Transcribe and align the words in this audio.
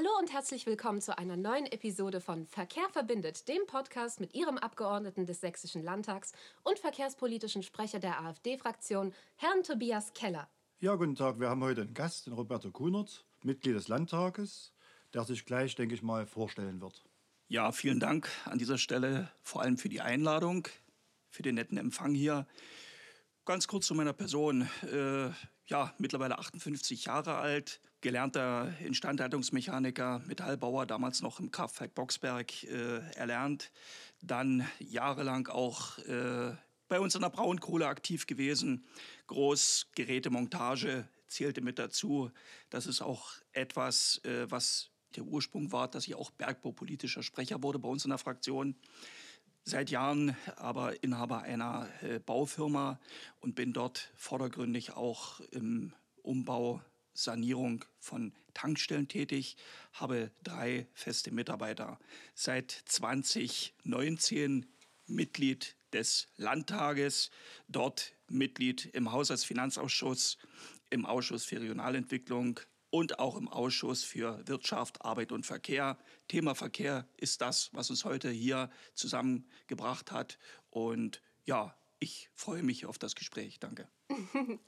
Hallo 0.00 0.18
und 0.18 0.32
herzlich 0.32 0.64
willkommen 0.64 1.02
zu 1.02 1.18
einer 1.18 1.36
neuen 1.36 1.66
Episode 1.66 2.22
von 2.22 2.46
Verkehr 2.46 2.88
verbindet, 2.90 3.46
dem 3.48 3.66
Podcast 3.66 4.18
mit 4.18 4.34
Ihrem 4.34 4.56
Abgeordneten 4.56 5.26
des 5.26 5.42
Sächsischen 5.42 5.82
Landtags 5.82 6.32
und 6.62 6.78
verkehrspolitischen 6.78 7.62
Sprecher 7.62 7.98
der 7.98 8.18
AfD-Fraktion, 8.22 9.12
Herrn 9.36 9.62
Tobias 9.62 10.14
Keller. 10.14 10.48
Ja, 10.78 10.94
guten 10.94 11.16
Tag. 11.16 11.38
Wir 11.38 11.50
haben 11.50 11.62
heute 11.62 11.82
einen 11.82 11.92
Gast, 11.92 12.26
den 12.26 12.32
Roberto 12.32 12.70
Kunert, 12.70 13.26
Mitglied 13.42 13.76
des 13.76 13.88
Landtages, 13.88 14.72
der 15.12 15.24
sich 15.24 15.44
gleich, 15.44 15.74
denke 15.74 15.94
ich 15.94 16.02
mal, 16.02 16.24
vorstellen 16.24 16.80
wird. 16.80 17.04
Ja, 17.48 17.70
vielen 17.70 18.00
Dank 18.00 18.26
an 18.46 18.56
dieser 18.56 18.78
Stelle 18.78 19.30
vor 19.42 19.60
allem 19.60 19.76
für 19.76 19.90
die 19.90 20.00
Einladung, 20.00 20.66
für 21.28 21.42
den 21.42 21.56
netten 21.56 21.76
Empfang 21.76 22.14
hier. 22.14 22.46
Ganz 23.44 23.68
kurz 23.68 23.86
zu 23.86 23.94
meiner 23.94 24.14
Person. 24.14 24.66
Ja, 25.70 25.94
mittlerweile 25.98 26.36
58 26.36 27.04
Jahre 27.04 27.36
alt, 27.36 27.80
gelernter 28.00 28.74
Instandhaltungsmechaniker, 28.80 30.20
Metallbauer, 30.26 30.84
damals 30.84 31.22
noch 31.22 31.38
im 31.38 31.52
Kraftwerk 31.52 31.94
Boxberg 31.94 32.64
äh, 32.64 32.98
erlernt. 33.14 33.70
Dann 34.20 34.66
jahrelang 34.80 35.46
auch 35.46 35.98
äh, 35.98 36.56
bei 36.88 36.98
uns 36.98 37.14
in 37.14 37.20
der 37.20 37.30
Braunkohle 37.30 37.86
aktiv 37.86 38.26
gewesen. 38.26 38.84
Großgerätemontage 39.28 41.06
zählte 41.28 41.60
mit 41.60 41.78
dazu. 41.78 42.32
Das 42.68 42.86
ist 42.86 43.00
auch 43.00 43.30
etwas, 43.52 44.20
äh, 44.24 44.50
was 44.50 44.90
der 45.14 45.22
Ursprung 45.22 45.70
war, 45.70 45.86
dass 45.86 46.08
ich 46.08 46.16
auch 46.16 46.32
bergbaupolitischer 46.32 47.22
Sprecher 47.22 47.62
wurde 47.62 47.78
bei 47.78 47.88
uns 47.88 48.04
in 48.04 48.10
der 48.10 48.18
Fraktion 48.18 48.74
seit 49.64 49.90
Jahren 49.90 50.36
aber 50.56 51.02
Inhaber 51.02 51.42
einer 51.42 51.88
äh, 52.02 52.18
Baufirma 52.18 52.98
und 53.40 53.54
bin 53.54 53.72
dort 53.72 54.12
vordergründig 54.16 54.92
auch 54.92 55.40
im 55.52 55.92
Umbau, 56.22 56.82
Sanierung 57.12 57.84
von 57.98 58.32
Tankstellen 58.54 59.08
tätig, 59.08 59.56
habe 59.92 60.30
drei 60.42 60.86
feste 60.94 61.30
Mitarbeiter. 61.32 61.98
Seit 62.34 62.70
2019 62.86 64.66
Mitglied 65.06 65.76
des 65.92 66.28
Landtages, 66.36 67.30
dort 67.68 68.12
Mitglied 68.28 68.86
im 68.86 69.12
Haushaltsfinanzausschuss, 69.12 70.38
im 70.88 71.04
Ausschuss 71.04 71.44
für 71.44 71.60
Regionalentwicklung, 71.60 72.60
und 72.90 73.18
auch 73.18 73.36
im 73.36 73.48
Ausschuss 73.48 74.04
für 74.04 74.46
Wirtschaft, 74.46 75.04
Arbeit 75.04 75.32
und 75.32 75.46
Verkehr. 75.46 75.96
Thema 76.28 76.54
Verkehr 76.54 77.06
ist 77.16 77.40
das, 77.40 77.70
was 77.72 77.90
uns 77.90 78.04
heute 78.04 78.30
hier 78.30 78.70
zusammengebracht 78.94 80.12
hat. 80.12 80.38
Und 80.70 81.22
ja, 81.44 81.74
ich 82.02 82.30
freue 82.34 82.62
mich 82.62 82.86
auf 82.86 82.98
das 82.98 83.14
Gespräch. 83.14 83.60
Danke. 83.60 83.86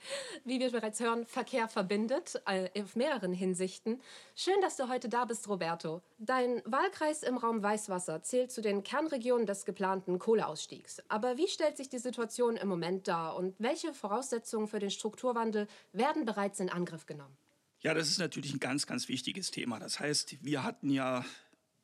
Wie 0.45 0.61
wir 0.61 0.71
bereits 0.71 1.01
hören, 1.01 1.27
Verkehr 1.27 1.67
verbindet 1.67 2.41
äh, 2.47 2.69
auf 2.81 2.95
mehreren 2.95 3.33
Hinsichten. 3.33 4.01
Schön, 4.37 4.61
dass 4.61 4.77
du 4.77 4.89
heute 4.89 5.09
da 5.09 5.25
bist, 5.25 5.49
Roberto. 5.49 6.03
Dein 6.19 6.63
Wahlkreis 6.67 7.23
im 7.23 7.39
Raum 7.39 7.63
Weißwasser 7.63 8.23
zählt 8.23 8.53
zu 8.53 8.61
den 8.61 8.83
Kernregionen 8.83 9.47
des 9.47 9.65
geplanten 9.65 10.19
Kohleausstiegs. 10.19 11.03
Aber 11.09 11.39
wie 11.39 11.49
stellt 11.49 11.79
sich 11.79 11.89
die 11.89 11.99
Situation 11.99 12.57
im 12.57 12.69
Moment 12.69 13.09
dar 13.09 13.35
und 13.35 13.55
welche 13.59 13.95
Voraussetzungen 13.95 14.69
für 14.69 14.79
den 14.79 14.91
Strukturwandel 14.91 15.67
werden 15.93 16.27
bereits 16.27 16.61
in 16.61 16.69
Angriff 16.69 17.07
genommen? 17.07 17.37
Ja, 17.83 17.95
das 17.95 18.09
ist 18.09 18.19
natürlich 18.19 18.53
ein 18.53 18.61
ganz, 18.61 18.87
ganz 18.87 19.09
wichtiges 19.09 19.51
Thema. 19.51 19.81
Das 19.81 19.99
heißt, 19.99 20.37
wir 20.45 20.63
hatten 20.63 20.89
ja, 20.89 21.25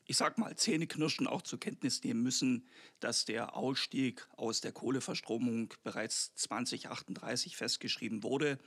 ich 0.05 0.17
sag 0.17 0.39
mal, 0.39 0.55
Zähneknirschen 0.55 1.27
auch 1.27 1.43
zur 1.43 1.59
Kenntnis 1.59 2.05
nehmen 2.05 2.23
müssen, 2.23 2.69
dass 3.01 3.25
der 3.25 3.57
Ausstieg 3.57 4.29
aus 4.37 4.61
der 4.61 4.71
Kohleverstromung 4.71 5.75
bereits 5.83 6.37
2038 6.37 7.57
festgeschrieben 7.57 8.23
wurde. 8.23 8.61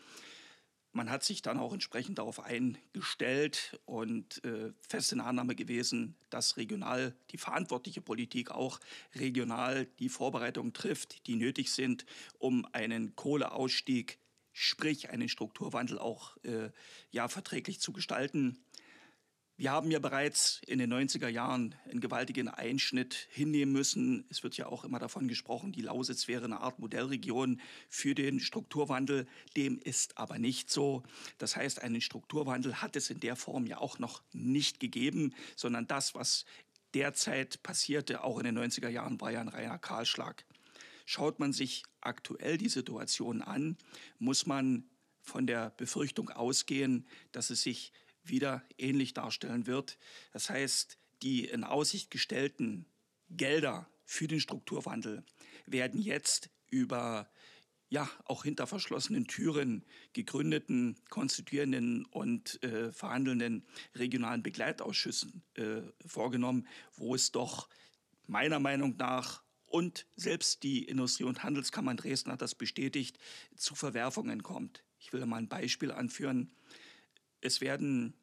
Man 0.92 1.10
hat 1.10 1.24
sich 1.24 1.42
dann 1.42 1.58
auch 1.58 1.72
entsprechend 1.72 2.18
darauf 2.18 2.42
eingestellt 2.42 3.80
und 3.86 4.44
äh, 4.44 4.74
fest 4.90 5.14
in 5.14 5.22
Annahme 5.22 5.56
gewesen, 5.56 6.18
dass 6.30 6.58
regional 6.58 7.16
die 7.30 7.38
verantwortliche 7.38 8.02
Politik 8.02 8.52
auch 8.52 8.82
regional 9.16 9.86
die 10.00 10.10
Vorbereitungen 10.10 10.74
trifft, 10.74 11.26
die 11.28 11.38
nötig 11.38 11.72
sind, 11.72 12.06
um 12.40 12.66
einen 12.74 13.16
Kohleausstieg 13.16 14.20
sprich 14.54 15.10
einen 15.10 15.30
Strukturwandel 15.30 16.00
auch 16.00 16.38
äh, 16.44 16.70
ja, 17.12 17.28
verträglich 17.28 17.80
zu 17.80 17.94
gestalten. 17.94 18.64
Wir 19.62 19.72
haben 19.72 19.92
ja 19.92 20.00
bereits 20.00 20.60
in 20.66 20.80
den 20.80 20.92
90er 20.92 21.28
Jahren 21.28 21.76
einen 21.88 22.00
gewaltigen 22.00 22.48
Einschnitt 22.48 23.28
hinnehmen 23.30 23.72
müssen. 23.72 24.26
Es 24.30 24.42
wird 24.42 24.58
ja 24.58 24.66
auch 24.66 24.84
immer 24.84 24.98
davon 24.98 25.28
gesprochen, 25.28 25.72
die 25.72 25.84
Lausitz 25.84 26.28
wäre 26.28 26.46
eine 26.46 26.62
Art 26.62 26.80
Modellregion 26.80 27.62
für 27.88 28.16
den 28.16 28.40
Strukturwandel. 28.40 29.28
Dem 29.56 29.78
ist 29.78 30.18
aber 30.18 30.40
nicht 30.40 30.72
so. 30.72 31.04
Das 31.38 31.56
heißt, 31.56 31.84
einen 31.84 32.02
Strukturwandel 32.02 32.82
hat 32.82 32.96
es 32.96 33.12
in 33.12 33.20
der 33.20 33.36
Form 33.36 33.68
ja 33.68 33.78
auch 33.78 34.00
noch 34.00 34.24
nicht 34.32 34.80
gegeben, 34.80 35.36
sondern 35.56 35.86
das, 35.86 36.16
was 36.16 36.46
derzeit 36.96 37.62
passierte, 37.62 38.24
auch 38.24 38.40
in 38.40 38.46
den 38.46 38.58
90er 38.58 38.90
Jahren, 38.90 39.22
war 39.22 39.32
ja 39.32 39.42
ein 39.42 39.48
reiner 39.48 39.78
Kahlschlag. 39.78 40.44
Schaut 41.06 41.40
man 41.40 41.54
sich 41.54 41.84
aktuell 42.02 42.58
die 42.58 42.70
Situation 42.70 43.42
an, 43.42 43.78
muss 44.20 44.46
man 44.46 44.90
von 45.22 45.48
der 45.48 45.72
Befürchtung 45.72 46.30
ausgehen, 46.30 47.08
dass 47.32 47.50
es 47.50 47.62
sich 47.62 47.94
wieder 48.24 48.64
ähnlich 48.78 49.14
darstellen 49.14 49.68
wird. 49.68 49.98
Das 50.32 50.50
heißt, 50.50 50.98
die 51.22 51.46
in 51.46 51.64
Aussicht 51.64 52.12
gestellten 52.12 52.86
Gelder 53.30 53.90
für 54.06 54.28
den 54.28 54.40
Strukturwandel 54.40 55.24
werden 55.66 56.02
jetzt 56.02 56.50
über 56.70 57.30
ja, 57.90 58.10
auch 58.24 58.46
hinter 58.46 58.68
verschlossenen 58.68 59.28
Türen 59.28 59.84
gegründeten, 60.14 60.96
konstituierenden 61.10 62.06
und 62.06 62.64
äh, 62.64 62.92
verhandelnden 62.94 63.66
regionalen 63.96 64.44
Begleitausschüssen 64.44 65.44
äh, 65.56 65.82
vorgenommen, 66.06 66.68
wo 66.96 67.16
es 67.16 67.34
doch 67.34 67.68
meiner 68.28 68.60
Meinung 68.60 68.96
nach 68.96 69.44
und 69.72 70.06
selbst 70.18 70.64
die 70.64 70.84
Industrie- 70.84 71.24
und 71.24 71.44
Handelskammer 71.44 71.92
in 71.92 71.98
Dresden 71.98 72.32
hat 72.32 72.42
das 72.42 72.56
bestätigt, 72.56 73.18
zu 73.56 73.74
Verwerfungen 73.74 74.44
kommt. 74.44 74.84
Ich 75.00 75.14
will 75.14 75.26
mal 75.26 75.38
ein 75.38 75.48
Beispiel 75.48 75.92
anführen. 75.92 76.52
Es 77.40 77.62
werden 77.62 78.14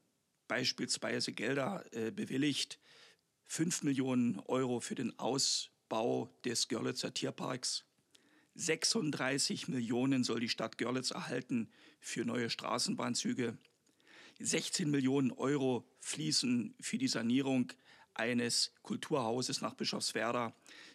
beispielsweise 0.47 1.32
Gelder 1.32 1.84
äh, 1.92 2.10
bewilligt, 2.10 2.78
5 3.47 3.82
Millionen 3.82 4.38
Euro 4.41 4.81
für 4.81 4.94
den 4.94 5.19
Ausbau 5.19 6.31
des 6.44 6.69
Görlitzer 6.69 7.14
Tierparks. 7.14 7.84
36 8.54 9.69
Millionen 9.69 10.25
soll 10.25 10.41
die 10.41 10.50
Stadt 10.50 10.76
Görlitz 10.76 11.12
erhalten 11.12 11.70
für 11.98 12.26
neue 12.26 12.50
Straßenbahnzüge. 12.50 13.56
16 14.41 14.91
Millionen 14.91 15.31
Euro 15.32 15.88
fließen 16.00 16.75
für 16.78 16.98
die 16.98 17.08
Sanierung 17.08 17.72
eines 18.19 18.73
Kulturhauses 18.83 19.61
nach 19.61 19.75
Bischofswerda. 19.75 20.55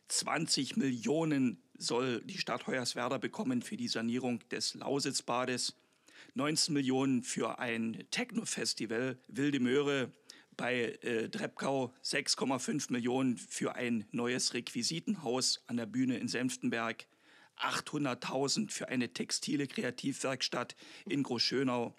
20 0.10 0.78
Millionen 0.78 1.62
soll 1.78 2.22
die 2.22 2.38
Stadt 2.38 2.68
Hoyerswerda 2.68 3.18
bekommen 3.18 3.62
für 3.62 3.78
die 3.78 3.88
Sanierung 3.88 4.40
des 4.50 4.76
Lausitzbades. 4.76 5.76
19 6.36 6.74
Millionen 6.74 7.24
für 7.24 7.60
ein 7.60 8.06
Techno-Festival 8.12 9.18
Wilde 9.28 9.60
Möhre 9.60 10.12
bei 10.58 10.98
äh, 11.02 11.30
Dreppkau, 11.30 11.94
6,5 12.04 12.92
Millionen 12.92 13.38
für 13.38 13.76
ein 13.76 14.06
neues 14.12 14.54
Requisitenhaus 14.54 15.64
an 15.68 15.78
der 15.78 15.86
Bühne 15.86 16.18
in 16.18 16.28
Senftenberg, 16.28 17.08
800.000 17.58 18.72
für 18.72 18.90
eine 18.90 19.14
textile 19.14 19.68
Kreativwerkstatt 19.68 20.76
in 21.06 21.24
Großschönau. 21.24 21.96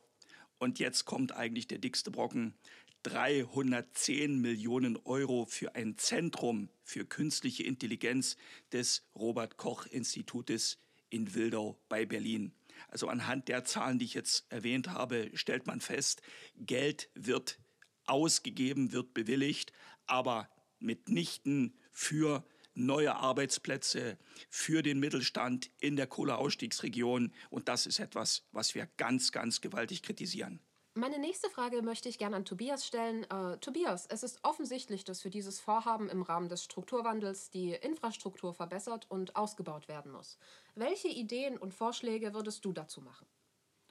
Und 0.59 0.79
jetzt 0.79 1.05
kommt 1.05 1.33
eigentlich 1.33 1.67
der 1.67 1.79
dickste 1.79 2.11
Brocken. 2.11 2.55
310 3.04 4.41
Millionen 4.41 4.97
Euro 5.04 5.44
für 5.44 5.75
ein 5.75 5.98
Zentrum 5.98 6.70
für 6.82 7.04
künstliche 7.04 7.62
Intelligenz 7.62 8.37
des 8.72 9.06
Robert 9.15 9.59
Koch 9.59 9.87
Institutes 9.87 10.78
in 11.10 11.34
Wildau 11.34 11.78
bei 11.88 12.06
Berlin. 12.06 12.53
Also 12.88 13.09
anhand 13.09 13.48
der 13.48 13.64
Zahlen, 13.64 13.98
die 13.98 14.06
ich 14.06 14.14
jetzt 14.14 14.50
erwähnt 14.50 14.91
habe, 14.91 15.31
stellt 15.34 15.66
man 15.66 15.82
fest, 15.82 16.22
Geld 16.56 17.10
wird 17.14 17.60
ausgegeben, 18.06 18.93
wird 18.93 19.12
bewilligt, 19.12 19.73
aber 20.06 20.49
mitnichten 20.79 21.79
für 21.93 22.43
neue 22.73 23.14
Arbeitsplätze 23.14 24.19
für 24.49 24.82
den 24.82 24.99
Mittelstand 24.99 25.70
in 25.79 25.96
der 25.96 26.06
Kohleausstiegsregion. 26.06 27.32
Und 27.50 27.69
das 27.69 27.87
ist 27.87 27.99
etwas, 27.99 28.44
was 28.50 28.75
wir 28.75 28.88
ganz, 28.96 29.31
ganz 29.31 29.61
gewaltig 29.61 30.02
kritisieren. 30.02 30.61
Meine 30.96 31.19
nächste 31.19 31.50
Frage 31.50 31.82
möchte 31.82 32.08
ich 32.08 32.19
gerne 32.19 32.37
an 32.37 32.44
Tobias 32.44 32.87
stellen. 32.87 33.25
Äh, 33.25 33.58
Tobias, 33.58 34.06
es 34.06 34.23
ist 34.23 34.38
offensichtlich, 34.44 35.02
dass 35.02 35.23
für 35.23 35.31
dieses 35.31 35.58
Vorhaben 35.58 36.08
im 36.08 36.23
Rahmen 36.23 36.49
des 36.49 36.62
Strukturwandels 36.62 37.50
die 37.50 37.73
Infrastruktur 37.73 38.55
verbessert 38.55 39.11
und 39.11 39.35
ausgebaut 39.35 39.88
werden 39.88 40.12
muss. 40.12 40.38
Welche 40.76 41.08
Ideen 41.08 41.58
und 41.58 41.75
Vorschläge 41.75 42.32
würdest 42.32 42.64
du 42.64 42.73
dazu 42.73 43.00
machen? 43.00 43.26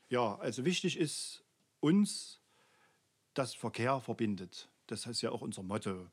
Ja, 0.07 0.35
also 0.35 0.63
wichtig 0.63 0.97
ist 0.97 1.43
uns, 1.81 2.39
dass 3.33 3.53
Verkehr 3.53 3.99
verbindet. 3.99 4.69
Das 4.87 5.05
ist 5.05 5.21
ja 5.21 5.31
auch 5.31 5.41
unser 5.41 5.61
Motto. 5.61 6.07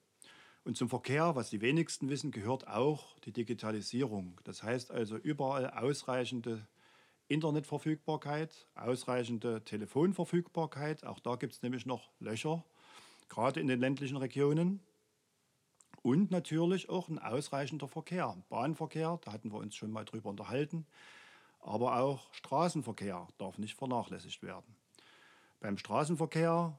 Und 0.65 0.77
zum 0.77 0.89
Verkehr, 0.89 1.37
was 1.37 1.51
die 1.51 1.61
wenigsten 1.61 2.09
wissen, 2.09 2.33
gehört 2.33 2.67
auch 2.67 3.17
die 3.21 3.33
Digitalisierung. 3.33 4.41
Das 4.43 4.65
heißt 4.65 4.91
also 4.91 5.17
überall 5.17 5.71
ausreichende 5.71 6.67
Internetverfügbarkeit, 7.31 8.67
ausreichende 8.75 9.65
Telefonverfügbarkeit. 9.65 11.05
Auch 11.05 11.21
da 11.21 11.37
gibt 11.37 11.55
es 11.55 11.63
nämlich 11.63 11.87
noch 11.87 12.11
Löcher. 12.19 12.65
gerade 13.29 13.61
in 13.61 13.69
den 13.69 13.79
ländlichen 13.79 14.17
Regionen. 14.17 14.81
Und 16.03 16.31
natürlich 16.31 16.89
auch 16.89 17.09
ein 17.09 17.19
ausreichender 17.21 17.87
Verkehr. 17.87 18.37
Bahnverkehr, 18.49 19.21
da 19.23 19.33
hatten 19.33 19.53
wir 19.53 19.59
uns 19.59 19.77
schon 19.77 19.93
mal 19.93 20.05
drüber 20.05 20.31
unterhalten. 20.31 20.87
Aber 21.61 22.01
auch 22.01 22.35
Straßenverkehr 22.35 23.29
darf 23.39 23.59
nicht 23.59 23.77
vernachlässigt 23.77 24.43
werden. 24.43 24.75
Beim 25.61 25.79
Straßenverkehr 25.79 26.79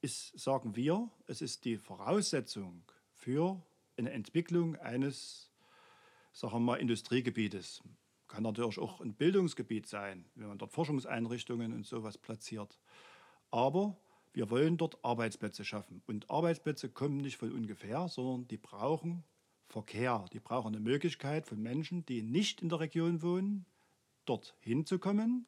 ist, 0.00 0.38
sagen 0.38 0.76
wir, 0.76 1.10
es 1.26 1.42
ist 1.42 1.64
die 1.66 1.76
Voraussetzung 1.76 2.84
für 3.12 3.60
eine 3.98 4.12
Entwicklung 4.12 4.76
eines, 4.76 5.50
sagen 6.32 6.54
wir 6.54 6.60
mal, 6.60 6.76
Industriegebietes. 6.76 7.82
Kann 8.30 8.44
natürlich 8.44 8.78
auch 8.78 9.00
ein 9.00 9.14
Bildungsgebiet 9.14 9.88
sein, 9.88 10.24
wenn 10.36 10.46
man 10.46 10.58
dort 10.58 10.72
Forschungseinrichtungen 10.72 11.72
und 11.72 11.84
sowas 11.84 12.16
platziert. 12.16 12.78
Aber 13.50 13.96
wir 14.32 14.50
wollen 14.50 14.76
dort 14.76 15.04
Arbeitsplätze 15.04 15.64
schaffen. 15.64 16.00
Und 16.06 16.30
Arbeitsplätze 16.30 16.88
kommen 16.88 17.16
nicht 17.16 17.38
von 17.38 17.52
ungefähr, 17.52 18.06
sondern 18.06 18.46
die 18.46 18.56
brauchen 18.56 19.24
Verkehr. 19.66 20.26
Die 20.32 20.38
brauchen 20.38 20.68
eine 20.68 20.80
Möglichkeit 20.80 21.46
von 21.46 21.60
Menschen, 21.60 22.06
die 22.06 22.22
nicht 22.22 22.60
in 22.62 22.68
der 22.68 22.78
Region 22.78 23.20
wohnen, 23.20 23.66
dort 24.26 24.56
hinzukommen 24.60 25.46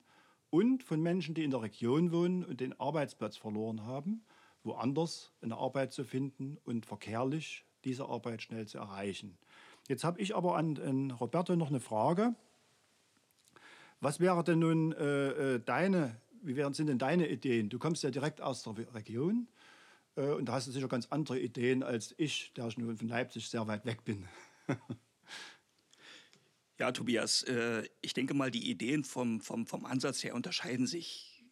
und 0.51 0.83
von 0.83 1.01
Menschen, 1.01 1.35
die 1.37 1.45
in 1.45 1.53
der 1.53 1.63
Region 1.63 2.11
wohnen 2.11 2.45
und 2.45 2.61
den 2.61 2.79
Arbeitsplatz 2.81 3.37
verloren 3.37 3.85
haben, 3.85 4.25
woanders 4.65 5.33
eine 5.41 5.57
Arbeit 5.57 5.93
zu 5.93 6.05
finden 6.05 6.59
und 6.65 6.85
verkehrlich 6.85 7.65
diese 7.85 8.07
Arbeit 8.07 8.43
schnell 8.43 8.67
zu 8.67 8.79
erreichen. 8.79 9.39
Jetzt 9.89 10.03
habe 10.03 10.21
ich 10.21 10.35
aber 10.35 10.57
an, 10.57 10.79
an, 10.79 11.11
Roberto 11.13 11.57
noch 11.57 11.69
eine 11.69 11.81
Frage. 11.81 12.35
Was 14.03 14.19
wäre 14.19 14.43
denn 14.43 14.59
nun 14.59 14.93
äh, 14.93 15.55
äh 15.55 15.61
deine 15.61 16.21
wie 16.43 16.57
wären, 16.57 16.75
sind 16.75 16.89
denn 16.89 16.99
deine 16.99 17.29
Ideen? 17.29 17.69
Du 17.69 17.79
kommst 17.79 18.03
ja 18.03 18.11
direkt 18.11 18.41
aus 18.41 18.63
der 18.63 18.75
Region 18.95 19.49
äh, 20.17 20.27
und 20.27 20.47
da 20.47 20.55
hast 20.55 20.67
du 20.67 20.73
sicher 20.73 20.89
ganz 20.89 21.07
andere 21.07 21.39
Ideen 21.39 21.83
als 21.83 22.15
ich, 22.19 22.53
der 22.55 22.71
schon 22.71 22.97
von 22.97 23.09
Leipzig 23.09 23.49
sehr 23.49 23.67
weit 23.67 23.87
weg 23.87 24.05
bin. 24.05 24.29
ja, 26.79 26.93
Tobias, 26.93 27.45
äh, 27.45 27.89
ich 28.01 28.13
denke 28.13 28.35
mal, 28.35 28.51
die 28.51 28.69
Ideen 28.69 29.05
vom, 29.05 29.41
vom, 29.41 29.67
vom 29.67 29.85
Ansatz 29.85 30.23
her 30.25 30.35
unterscheiden 30.35 30.87
sich 30.87 31.45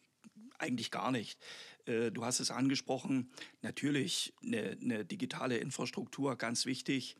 eigentlich 0.59 0.91
gar 0.91 1.11
nicht. 1.11 1.39
Äh, 1.85 2.11
du 2.11 2.25
hast 2.25 2.39
es 2.39 2.51
angesprochen, 2.51 3.31
natürlich 3.61 4.33
eine, 4.43 4.77
eine 4.81 5.05
digitale 5.05 5.57
Infrastruktur, 5.57 6.35
ganz 6.35 6.65
wichtig 6.65 7.15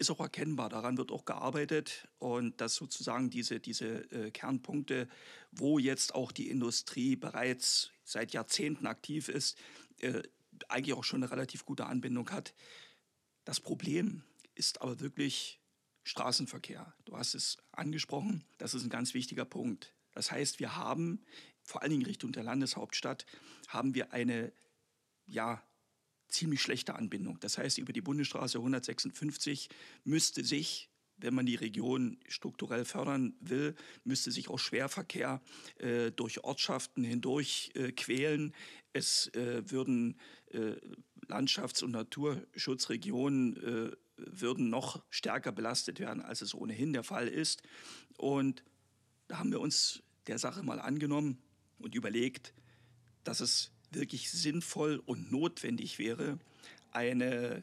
ist 0.00 0.10
auch 0.10 0.20
erkennbar. 0.20 0.70
Daran 0.70 0.96
wird 0.96 1.12
auch 1.12 1.26
gearbeitet 1.26 2.08
und 2.18 2.60
dass 2.60 2.74
sozusagen 2.74 3.28
diese, 3.28 3.60
diese 3.60 4.10
äh, 4.10 4.30
Kernpunkte, 4.30 5.08
wo 5.52 5.78
jetzt 5.78 6.14
auch 6.14 6.32
die 6.32 6.48
Industrie 6.48 7.16
bereits 7.16 7.90
seit 8.02 8.32
Jahrzehnten 8.32 8.86
aktiv 8.86 9.28
ist, 9.28 9.58
äh, 9.98 10.22
eigentlich 10.68 10.94
auch 10.94 11.04
schon 11.04 11.22
eine 11.22 11.30
relativ 11.30 11.66
gute 11.66 11.86
Anbindung 11.86 12.30
hat. 12.30 12.54
Das 13.44 13.60
Problem 13.60 14.22
ist 14.54 14.80
aber 14.80 15.00
wirklich 15.00 15.60
Straßenverkehr. 16.02 16.94
Du 17.04 17.16
hast 17.16 17.34
es 17.34 17.58
angesprochen, 17.72 18.44
das 18.56 18.72
ist 18.72 18.84
ein 18.84 18.90
ganz 18.90 19.12
wichtiger 19.12 19.44
Punkt. 19.44 19.92
Das 20.12 20.32
heißt, 20.32 20.60
wir 20.60 20.76
haben 20.76 21.22
vor 21.70 21.82
allen 21.82 21.92
Dingen 21.92 22.06
Richtung 22.06 22.32
der 22.32 22.42
Landeshauptstadt 22.42 23.26
haben 23.68 23.94
wir 23.94 24.12
eine 24.12 24.52
ja, 25.26 25.62
ziemlich 26.28 26.60
schlechte 26.60 26.96
Anbindung. 26.96 27.38
Das 27.40 27.58
heißt, 27.58 27.78
über 27.78 27.92
die 27.92 28.00
Bundesstraße 28.00 28.58
156 28.58 29.68
müsste 30.04 30.44
sich 30.44 30.88
wenn 31.22 31.34
man 31.34 31.44
die 31.44 31.56
Region 31.56 32.16
strukturell 32.28 32.86
fördern 32.86 33.34
will, 33.40 33.74
müsste 34.04 34.30
sich 34.30 34.48
auch 34.48 34.58
Schwerverkehr 34.58 35.42
äh, 35.76 36.10
durch 36.12 36.44
Ortschaften 36.44 37.04
hindurch 37.04 37.72
äh, 37.74 37.92
quälen. 37.92 38.54
Es 38.94 39.26
äh, 39.34 39.70
würden 39.70 40.18
äh, 40.46 40.76
Landschafts- 41.28 41.84
und 41.84 41.90
Naturschutzregionen 41.90 43.56
äh, 43.56 43.96
würden 44.16 44.70
noch 44.70 45.02
stärker 45.10 45.52
belastet 45.52 46.00
werden, 46.00 46.22
als 46.22 46.40
es 46.40 46.54
ohnehin 46.54 46.94
der 46.94 47.04
Fall 47.04 47.28
ist. 47.28 47.62
Und 48.16 48.64
da 49.28 49.40
haben 49.40 49.50
wir 49.50 49.60
uns 49.60 50.02
der 50.26 50.38
Sache 50.38 50.62
mal 50.62 50.80
angenommen 50.80 51.36
und 51.80 51.94
überlegt, 51.94 52.52
dass 53.24 53.40
es 53.40 53.70
wirklich 53.90 54.30
sinnvoll 54.30 55.02
und 55.04 55.32
notwendig 55.32 55.98
wäre, 55.98 56.38
eine 56.92 57.62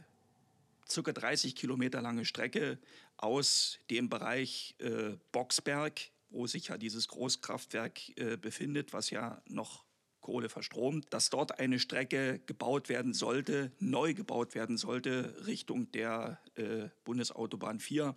ca. 0.88 1.12
30 1.12 1.56
Kilometer 1.56 2.02
lange 2.02 2.26
Strecke 2.26 2.80
aus 3.18 3.80
dem 3.90 4.10
Bereich 4.10 4.76
äh, 4.80 5.18
Boxberg, 5.32 6.00
wo 6.30 6.48
sich 6.48 6.68
ja 6.68 6.78
dieses 6.78 7.08
Großkraftwerk 7.08 8.18
äh, 8.18 8.38
befindet, 8.38 8.94
was 8.94 9.10
ja 9.10 9.42
noch 9.48 9.86
Kohle 10.22 10.50
verstromt, 10.50 11.08
dass 11.12 11.30
dort 11.30 11.60
eine 11.60 11.80
Strecke 11.80 12.40
gebaut 12.46 12.90
werden 12.90 13.14
sollte, 13.14 13.72
neu 13.80 14.14
gebaut 14.14 14.56
werden 14.56 14.78
sollte 14.78 15.34
Richtung 15.48 15.90
der 15.94 16.42
äh, 16.56 16.90
Bundesautobahn 17.06 17.80
4 17.80 18.14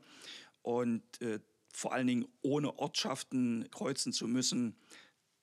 und 0.62 1.02
äh, 1.22 1.38
vor 1.72 1.92
allen 1.92 2.08
Dingen 2.08 2.26
ohne 2.42 2.78
Ortschaften 2.78 3.68
kreuzen 3.70 4.12
zu 4.12 4.26
müssen, 4.26 4.74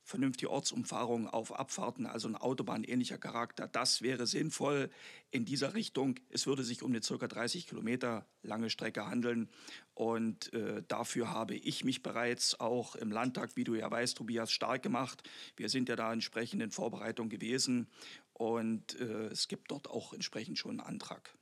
vernünftige 0.07 0.49
Ortsumfahrung 0.49 1.27
auf 1.27 1.53
Abfahrten, 1.53 2.05
also 2.05 2.29
ein 2.29 2.35
Autobahnähnlicher 2.35 3.17
Charakter. 3.17 3.67
Das 3.67 4.01
wäre 4.01 4.25
sinnvoll 4.25 4.89
in 5.31 5.43
dieser 5.43 5.73
Richtung. 5.73 6.15
Es 6.29 6.47
würde 6.47 6.63
sich 6.63 6.81
um 6.81 6.91
eine 6.91 7.01
ca. 7.01 7.27
30 7.27 7.67
Kilometer 7.67 8.25
lange 8.41 8.69
Strecke 8.69 9.05
handeln. 9.05 9.49
Und 9.93 10.53
äh, 10.53 10.81
dafür 10.87 11.29
habe 11.29 11.55
ich 11.55 11.83
mich 11.83 12.03
bereits 12.03 12.59
auch 12.59 12.95
im 12.95 13.11
Landtag, 13.11 13.55
wie 13.55 13.65
du 13.65 13.75
ja 13.75 13.91
weißt, 13.91 14.17
Tobias, 14.17 14.51
stark 14.51 14.81
gemacht. 14.81 15.23
Wir 15.57 15.67
sind 15.67 15.89
ja 15.89 15.97
da 15.97 16.13
entsprechend 16.13 16.63
in 16.63 16.71
Vorbereitung 16.71 17.27
gewesen. 17.27 17.87
Und 18.31 18.97
äh, 19.01 19.27
es 19.27 19.49
gibt 19.49 19.71
dort 19.71 19.89
auch 19.89 20.13
entsprechend 20.13 20.57
schon 20.57 20.79
einen 20.79 20.87
Antrag. 20.87 21.35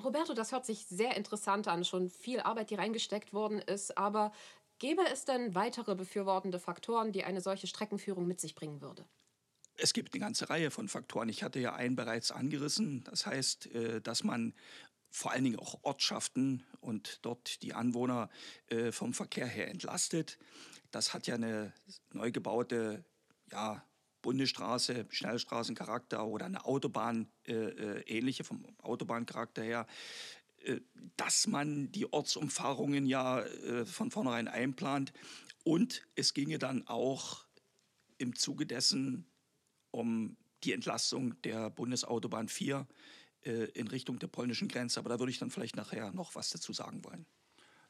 Roberto, 0.00 0.34
das 0.34 0.52
hört 0.52 0.64
sich 0.64 0.86
sehr 0.86 1.16
interessant 1.16 1.68
an. 1.68 1.84
Schon 1.84 2.08
viel 2.08 2.40
Arbeit, 2.40 2.70
die 2.70 2.76
reingesteckt 2.76 3.32
worden 3.32 3.58
ist. 3.58 3.98
Aber 3.98 4.32
Gäbe 4.82 5.02
es 5.12 5.24
denn 5.24 5.54
weitere 5.54 5.94
befürwortende 5.94 6.58
Faktoren, 6.58 7.12
die 7.12 7.22
eine 7.22 7.40
solche 7.40 7.68
Streckenführung 7.68 8.26
mit 8.26 8.40
sich 8.40 8.56
bringen 8.56 8.80
würde? 8.80 9.06
Es 9.74 9.92
gibt 9.92 10.12
eine 10.12 10.20
ganze 10.20 10.50
Reihe 10.50 10.72
von 10.72 10.88
Faktoren. 10.88 11.28
Ich 11.28 11.44
hatte 11.44 11.60
ja 11.60 11.72
einen 11.76 11.94
bereits 11.94 12.32
angerissen. 12.32 13.04
Das 13.04 13.24
heißt, 13.24 13.66
äh, 13.66 14.00
dass 14.00 14.24
man 14.24 14.54
vor 15.08 15.30
allen 15.30 15.44
Dingen 15.44 15.60
auch 15.60 15.78
Ortschaften 15.84 16.64
und 16.80 17.24
dort 17.24 17.62
die 17.62 17.74
Anwohner 17.74 18.28
äh, 18.70 18.90
vom 18.90 19.14
Verkehr 19.14 19.46
her 19.46 19.68
entlastet. 19.68 20.36
Das 20.90 21.14
hat 21.14 21.28
ja 21.28 21.36
eine 21.36 21.72
neu 22.10 22.32
gebaute 22.32 23.04
ja, 23.52 23.86
Bundesstraße, 24.20 25.06
Schnellstraßencharakter 25.10 26.26
oder 26.26 26.46
eine 26.46 26.64
Autobahn 26.64 27.30
äh, 27.46 27.52
äh 27.52 28.00
ähnliche 28.08 28.42
vom 28.42 28.66
Autobahncharakter 28.78 29.62
her. 29.62 29.86
Äh, 30.64 30.80
dass 31.16 31.46
man 31.46 31.92
die 31.92 32.12
Ortsumfahrungen 32.12 33.06
ja 33.06 33.40
äh, 33.40 33.84
von 33.84 34.10
vornherein 34.10 34.48
einplant. 34.48 35.12
Und 35.64 36.02
es 36.14 36.34
ginge 36.34 36.58
dann 36.58 36.86
auch 36.86 37.44
im 38.18 38.34
Zuge 38.34 38.66
dessen 38.66 39.26
um 39.90 40.36
die 40.64 40.72
Entlastung 40.72 41.40
der 41.42 41.70
Bundesautobahn 41.70 42.48
4 42.48 42.86
äh, 43.42 43.64
in 43.72 43.88
Richtung 43.88 44.18
der 44.18 44.28
polnischen 44.28 44.68
Grenze. 44.68 45.00
Aber 45.00 45.10
da 45.10 45.18
würde 45.18 45.30
ich 45.30 45.38
dann 45.38 45.50
vielleicht 45.50 45.76
nachher 45.76 46.12
noch 46.12 46.34
was 46.34 46.50
dazu 46.50 46.72
sagen 46.72 47.04
wollen. 47.04 47.26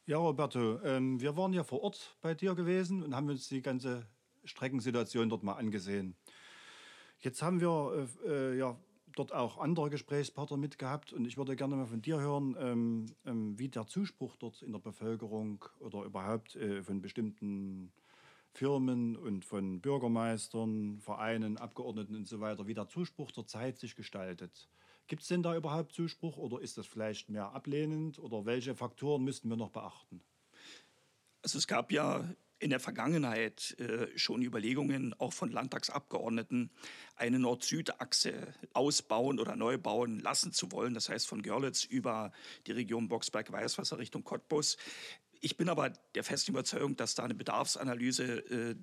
Ja, 0.05 0.17
Roberto, 0.17 0.81
ähm, 0.83 1.21
wir 1.21 1.37
waren 1.37 1.52
ja 1.52 1.62
vor 1.62 1.83
Ort 1.83 2.17
bei 2.21 2.35
dir 2.35 2.55
gewesen 2.55 3.02
und 3.02 3.14
haben 3.14 3.29
uns 3.29 3.49
die 3.49 3.62
ganze 3.62 4.07
Streckensituation 4.45 5.29
dort 5.29 5.45
mal 5.45 5.55
angesehen. 5.55 6.17
Jetzt 7.21 7.41
haben 7.41 7.61
wir 7.61 8.09
äh, 8.26 8.59
ja 8.59 8.76
dort 9.16 9.33
auch 9.33 9.59
andere 9.59 9.90
Gesprächspartner 9.90 10.57
mitgehabt 10.57 11.12
und 11.12 11.25
ich 11.25 11.37
würde 11.37 11.57
gerne 11.57 11.76
mal 11.76 11.87
von 11.87 12.02
dir 12.02 12.21
hören, 12.21 12.57
ähm, 12.59 13.07
ähm, 13.26 13.59
wie 13.59 13.69
der 13.69 13.87
Zuspruch 13.87 14.37
dort 14.37 14.62
in 14.62 14.73
der 14.73 14.78
Bevölkerung 14.78 15.64
oder 15.81 16.04
überhaupt 16.04 16.57
äh, 16.57 16.83
von 16.83 17.00
bestimmten 17.00 17.92
Firmen 18.52 19.16
und 19.16 19.45
von 19.45 19.81
Bürgermeistern, 19.81 20.99
Vereinen, 21.00 21.57
Abgeordneten 21.57 22.14
und 22.14 22.28
so 22.28 22.40
weiter, 22.40 22.66
wie 22.66 22.75
der 22.75 22.88
Zuspruch 22.88 23.33
zur 23.33 23.47
Zeit 23.47 23.78
sich 23.78 23.97
gestaltet. 23.97 24.69
Gibt 25.07 25.23
es 25.23 25.28
denn 25.28 25.42
da 25.42 25.57
überhaupt 25.57 25.92
Zuspruch 25.92 26.37
oder 26.37 26.61
ist 26.61 26.78
das 26.78 26.87
vielleicht 26.87 27.28
mehr 27.28 27.52
ablehnend 27.52 28.19
oder 28.19 28.45
welche 28.45 28.75
Faktoren 28.75 29.25
müssten 29.25 29.49
wir 29.49 29.57
noch 29.57 29.71
beachten? 29.71 30.23
Also 31.42 31.59
es 31.59 31.66
gab 31.66 31.90
ja 31.90 32.28
in 32.62 32.71
der 32.71 32.81
Vergangenheit 32.81 33.76
äh, 33.81 34.07
schon 34.16 34.40
Überlegungen, 34.40 35.14
auch 35.19 35.33
von 35.33 35.50
Landtagsabgeordneten, 35.50 36.71
eine 37.16 37.38
Nord-Süd-Achse 37.40 38.54
ausbauen 38.73 39.40
oder 39.40 39.57
neu 39.57 39.78
bauen 39.78 40.21
lassen 40.21 40.52
zu 40.52 40.71
wollen. 40.71 40.95
Das 40.95 41.09
heißt 41.09 41.26
von 41.26 41.42
Görlitz 41.42 41.85
über 41.85 42.33
die 42.66 42.73
Region 42.73 43.09
Boxberg-Weißwasser 43.09 43.99
Richtung 43.99 44.23
Cottbus. 44.23 44.76
Ich 45.40 45.57
bin 45.57 45.69
aber 45.69 45.90
der 46.14 46.23
festen 46.23 46.52
Überzeugung, 46.52 46.97
dass 46.97 47.16
da 47.16 47.25
eine 47.25 47.35
Bedarfsanalyse 47.35 48.25
äh, 48.25 48.76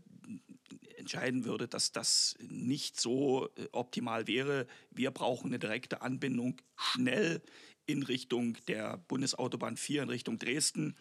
entscheiden 0.97 1.45
würde, 1.45 1.69
dass 1.69 1.93
das 1.93 2.35
nicht 2.41 2.99
so 2.99 3.47
äh, 3.55 3.69
optimal 3.71 4.27
wäre. 4.27 4.67
Wir 4.91 5.11
brauchen 5.11 5.47
eine 5.47 5.59
direkte 5.59 6.01
Anbindung 6.01 6.57
schnell 6.75 7.41
in 7.85 8.03
Richtung 8.03 8.57
der 8.67 8.97
Bundesautobahn 8.97 9.77
4 9.77 10.03
in 10.03 10.09
Richtung 10.09 10.37
Dresden 10.37 10.95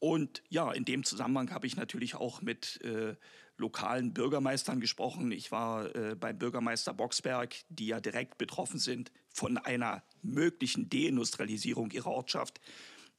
und 0.00 0.42
ja, 0.48 0.72
in 0.72 0.84
dem 0.84 1.04
Zusammenhang 1.04 1.50
habe 1.50 1.66
ich 1.66 1.76
natürlich 1.76 2.14
auch 2.14 2.40
mit 2.40 2.80
äh, 2.82 3.16
lokalen 3.56 4.14
Bürgermeistern 4.14 4.80
gesprochen. 4.80 5.32
Ich 5.32 5.50
war 5.50 5.94
äh, 5.94 6.14
beim 6.14 6.38
Bürgermeister 6.38 6.94
Boxberg, 6.94 7.56
die 7.68 7.88
ja 7.88 8.00
direkt 8.00 8.38
betroffen 8.38 8.78
sind 8.78 9.10
von 9.30 9.58
einer 9.58 10.02
möglichen 10.22 10.88
Deindustrialisierung 10.88 11.90
ihrer 11.90 12.10
Ortschaft. 12.10 12.60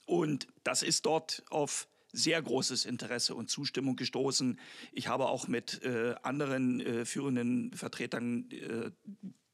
Und 0.05 0.47
das 0.63 0.81
ist 0.81 1.05
dort 1.05 1.43
auf 1.49 1.87
sehr 2.11 2.41
großes 2.41 2.85
Interesse 2.85 3.35
und 3.35 3.49
Zustimmung 3.49 3.95
gestoßen. 3.95 4.59
Ich 4.91 5.07
habe 5.07 5.27
auch 5.27 5.47
mit 5.47 5.83
äh, 5.83 6.15
anderen 6.23 6.79
äh, 6.79 7.05
führenden 7.05 7.73
Vertretern, 7.73 8.49
äh, 8.51 8.91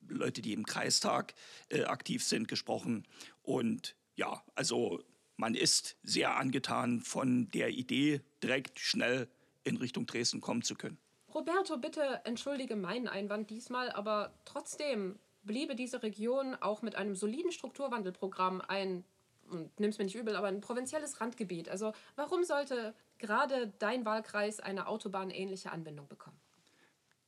Leute, 0.07 0.41
die 0.41 0.53
im 0.53 0.65
Kreistag 0.65 1.33
äh, 1.69 1.83
aktiv 1.83 2.23
sind, 2.23 2.47
gesprochen. 2.47 3.07
Und 3.41 3.95
ja, 4.15 4.43
also 4.53 5.03
man 5.37 5.55
ist 5.55 5.97
sehr 6.03 6.37
angetan 6.37 7.01
von 7.01 7.49
der 7.51 7.69
Idee, 7.69 8.21
direkt 8.41 8.79
schnell 8.79 9.27
in 9.63 9.77
Richtung 9.77 10.05
Dresden 10.05 10.41
kommen 10.41 10.61
zu 10.61 10.75
können. 10.75 10.97
Roberto, 11.33 11.77
bitte 11.77 12.21
entschuldige 12.23 12.75
meinen 12.75 13.07
Einwand 13.07 13.49
diesmal, 13.49 13.91
aber 13.91 14.33
trotzdem 14.45 15.19
bliebe 15.43 15.75
diese 15.75 16.01
Region 16.01 16.55
auch 16.55 16.81
mit 16.81 16.95
einem 16.95 17.15
soliden 17.15 17.51
Strukturwandelprogramm 17.51 18.61
ein, 18.61 19.03
nimm 19.49 19.89
es 19.89 19.97
mir 19.97 20.05
nicht 20.05 20.15
übel, 20.15 20.35
aber 20.35 20.47
ein 20.47 20.61
provinzielles 20.61 21.19
Randgebiet. 21.19 21.69
Also 21.69 21.93
warum 22.15 22.43
sollte 22.43 22.95
gerade 23.17 23.73
dein 23.79 24.05
Wahlkreis 24.05 24.59
eine 24.59 24.87
autobahnähnliche 24.87 25.71
Anbindung 25.71 26.07
bekommen? 26.07 26.39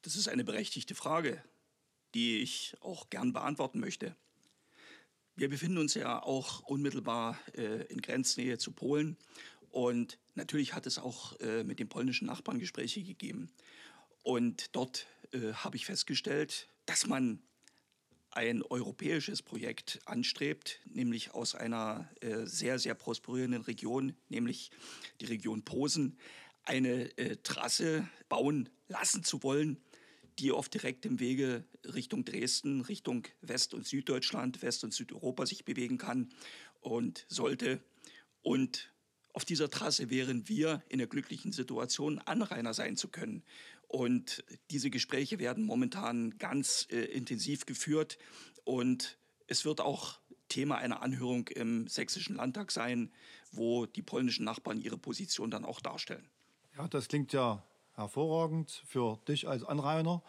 Das 0.02 0.16
ist 0.16 0.30
eine 0.30 0.44
berechtigte 0.44 0.96
Frage, 0.96 1.44
die 2.14 2.42
ich 2.42 2.76
auch 2.80 3.10
gern 3.10 3.34
beantworten 3.34 3.80
möchte. 3.80 4.16
Wir 5.38 5.50
befinden 5.50 5.78
uns 5.78 5.94
ja 5.94 6.24
auch 6.24 6.62
unmittelbar 6.64 7.38
äh, 7.54 7.84
in 7.92 8.02
Grenznähe 8.02 8.58
zu 8.58 8.72
Polen 8.72 9.18
und 9.70 10.18
natürlich 10.34 10.74
hat 10.74 10.88
es 10.88 10.98
auch 10.98 11.40
äh, 11.42 11.64
mit 11.64 11.78
den 11.78 11.88
polnischen 11.88 12.26
Nachbarn 12.26 12.58
Gespräche 12.58 13.04
gegeben. 13.04 13.52
Und 14.24 14.76
dort 14.76 15.06
äh, 15.34 15.54
habe 15.54 15.76
ich 15.76 15.86
festgestellt, 15.86 16.68
dass 16.88 17.06
man 17.06 17.40
ein 18.32 18.64
europäisches 18.64 19.44
Projekt 19.44 20.00
anstrebt, 20.06 20.80
nämlich 20.86 21.36
aus 21.36 21.54
einer 21.54 22.10
äh, 22.22 22.48
sehr, 22.48 22.80
sehr 22.80 22.96
prosperierenden 22.96 23.62
Region, 23.62 24.16
nämlich 24.30 24.72
die 25.22 25.26
Region 25.26 25.62
Posen, 25.62 26.18
eine 26.66 27.16
äh, 27.20 27.38
Trasse 27.44 28.10
bauen 28.28 28.70
lassen 28.88 29.24
zu 29.24 29.44
wollen, 29.44 29.78
die 30.40 30.52
auf 30.52 30.70
direktem 30.70 31.20
Wege 31.20 31.66
Richtung 31.84 32.26
Dresden, 32.26 32.82
Richtung 32.82 33.28
West- 33.42 33.74
und 33.74 33.88
Süddeutschland, 33.88 34.62
West- 34.62 34.84
und 34.84 34.94
Südeuropa 34.94 35.46
sich 35.46 35.66
bewegen 35.66 35.98
kann 35.98 36.30
und 36.80 37.26
sollte. 37.28 37.82
Und 38.42 38.94
auf 39.34 39.46
dieser 39.46 39.70
Trasse 39.70 40.10
wären 40.10 40.48
wir 40.48 40.84
in 40.90 41.00
der 41.00 41.08
glücklichen 41.08 41.52
Situation, 41.52 42.20
Anrainer 42.20 42.74
sein 42.74 42.98
zu 42.98 43.08
können. 43.08 43.44
Und 43.88 44.44
diese 44.72 44.90
Gespräche 44.90 45.40
werden 45.40 45.64
momentan 45.64 46.38
ganz 46.38 46.88
äh, 46.92 46.98
intensiv 46.98 47.66
geführt. 47.66 48.18
Und 48.64 49.18
es 49.48 49.66
wird 49.66 49.82
auch 49.82 50.20
Thema 50.50 50.78
einer 50.78 51.02
Anhörung 51.02 51.48
im 51.50 51.88
Sächsischen 51.88 52.36
Landtag 52.36 52.72
sein, 52.72 53.12
wo 53.52 53.86
die 53.86 54.02
polnischen 54.02 54.44
Nachbarn 54.46 54.82
ihre 54.82 54.98
Position 54.98 55.52
dann 55.52 55.66
auch 55.66 55.82
darstellen. 55.82 56.30
Ja, 56.76 56.88
das 56.88 57.08
klingt 57.08 57.34
ja 57.34 57.64
hervorragend 57.98 58.84
für 58.86 59.20
dich 59.28 59.48
als 59.48 59.64
Anrainer. 59.64 60.22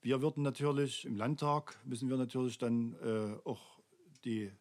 Wir 0.00 0.22
würden 0.22 0.42
natürlich 0.42 1.04
im 1.04 1.16
Landtag, 1.16 1.78
müssen 1.84 2.08
wir 2.08 2.16
natürlich 2.16 2.58
dann 2.58 2.94
äh, 3.02 3.36
auch 3.44 3.78
die 4.24 4.52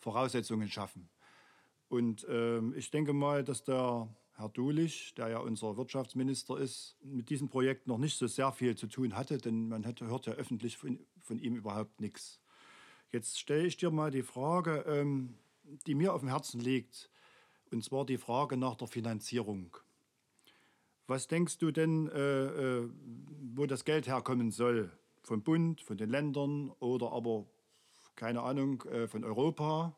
Voraussetzungen 0.00 0.68
schaffen. 0.68 1.08
Und 1.88 2.26
ähm, 2.28 2.74
ich 2.76 2.90
denke 2.90 3.12
mal, 3.12 3.44
dass 3.44 3.64
der 3.64 4.08
Herr 4.34 4.48
Dulich, 4.48 5.14
der 5.14 5.28
ja 5.28 5.38
unser 5.38 5.76
Wirtschaftsminister 5.76 6.58
ist, 6.58 6.96
mit 7.02 7.30
diesem 7.30 7.48
Projekt 7.48 7.86
noch 7.86 7.98
nicht 7.98 8.18
so 8.18 8.26
sehr 8.26 8.52
viel 8.52 8.76
zu 8.76 8.88
tun 8.88 9.16
hatte, 9.16 9.38
denn 9.38 9.68
man 9.68 9.86
hat, 9.86 10.00
hört 10.00 10.26
ja 10.26 10.34
öffentlich 10.34 10.76
von, 10.76 10.98
von 11.20 11.38
ihm 11.38 11.56
überhaupt 11.56 12.00
nichts. 12.00 12.40
Jetzt 13.10 13.38
stelle 13.38 13.66
ich 13.66 13.76
dir 13.76 13.90
mal 13.90 14.10
die 14.10 14.22
Frage, 14.22 14.84
ähm, 14.86 15.34
die 15.86 15.94
mir 15.94 16.12
auf 16.12 16.20
dem 16.20 16.28
Herzen 16.28 16.60
liegt, 16.60 17.10
und 17.70 17.84
zwar 17.84 18.04
die 18.04 18.18
Frage 18.18 18.56
nach 18.56 18.76
der 18.76 18.88
Finanzierung. 18.88 19.76
Was 21.08 21.26
denkst 21.26 21.56
du 21.56 21.70
denn, 21.70 22.06
äh, 22.08 22.80
äh, 22.80 22.90
wo 23.54 23.64
das 23.64 23.86
Geld 23.86 24.06
herkommen 24.06 24.50
soll? 24.50 24.92
Vom 25.22 25.42
Bund, 25.42 25.80
von 25.80 25.96
den 25.96 26.10
Ländern 26.10 26.70
oder 26.80 27.12
aber, 27.12 27.46
keine 28.14 28.42
Ahnung, 28.42 28.82
äh, 28.82 29.08
von 29.08 29.24
Europa? 29.24 29.96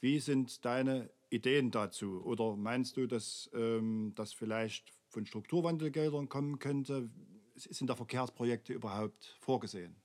Wie 0.00 0.20
sind 0.20 0.66
deine 0.66 1.08
Ideen 1.30 1.70
dazu? 1.70 2.22
Oder 2.22 2.56
meinst 2.56 2.98
du, 2.98 3.06
dass 3.06 3.48
ähm, 3.54 4.12
das 4.16 4.34
vielleicht 4.34 4.92
von 5.08 5.24
Strukturwandelgeldern 5.24 6.28
kommen 6.28 6.58
könnte? 6.58 7.08
Sind 7.54 7.88
da 7.88 7.96
Verkehrsprojekte 7.96 8.74
überhaupt 8.74 9.38
vorgesehen? 9.40 9.96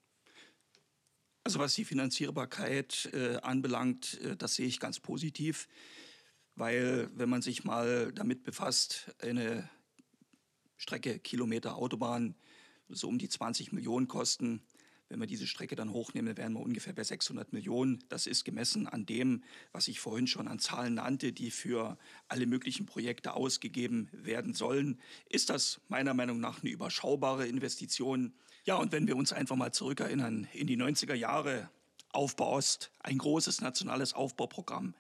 Also 1.44 1.60
was 1.60 1.74
die 1.74 1.84
Finanzierbarkeit 1.84 3.10
äh, 3.12 3.36
anbelangt, 3.42 4.22
äh, 4.22 4.38
das 4.38 4.56
sehe 4.56 4.68
ich 4.68 4.80
ganz 4.80 5.02
positiv, 5.02 5.68
weil 6.56 7.10
wenn 7.14 7.28
man 7.28 7.42
sich 7.42 7.66
mal 7.66 8.14
damit 8.14 8.44
befasst, 8.44 9.14
eine 9.22 9.70
Strecke, 10.80 11.20
Kilometer 11.20 11.76
Autobahn, 11.76 12.36
so 12.88 13.10
um 13.10 13.20
die 13.20 13.28
20 13.28 13.74
Millionen 13.74 14.08
kosten. 14.08 14.62
Wenn 15.10 15.20
wir 15.20 15.28
diese 15.28 15.46
Strecke 15.46 15.76
dann 15.76 15.92
hochnehmen, 15.92 16.38
wären 16.38 16.54
wir 16.54 16.62
ungefähr 16.62 16.94
bei 16.94 17.04
600 17.04 17.52
Millionen. 17.52 18.02
Das 18.08 18.28
ist 18.28 18.46
gemessen 18.46 18.88
an 18.88 19.06
dem, 19.06 19.44
was 19.74 19.90
ich 19.90 20.00
vorhin 20.00 20.26
schon 20.26 20.48
an 20.48 20.58
Zahlen 20.60 20.94
nannte, 20.94 21.34
die 21.34 21.52
für 21.52 21.98
alle 22.30 22.46
möglichen 22.46 22.86
Projekte 22.86 23.34
ausgegeben 23.34 24.08
werden 24.14 24.54
sollen. 24.54 25.02
Ist 25.30 25.50
das 25.50 25.82
meiner 25.90 26.14
Meinung 26.14 26.40
nach 26.40 26.62
eine 26.62 26.72
überschaubare 26.72 27.46
Investition? 27.46 28.34
Ja, 28.64 28.78
und 28.78 28.94
wenn 28.94 29.06
wir 29.06 29.18
uns 29.18 29.34
einfach 29.34 29.58
mal 29.58 29.74
zurückerinnern 29.74 30.48
in 30.54 30.68
die 30.68 30.78
90er 30.78 31.16
Jahre, 31.16 31.70
Aufbau 32.14 32.54
Ost, 32.54 32.92
ein 33.00 33.18
großes 33.18 33.60
nationales 33.60 34.14
Aufbauprogramm. 34.14 34.96